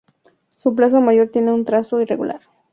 [0.57, 2.41] Su Plaza Mayor tiene un trazado irregular.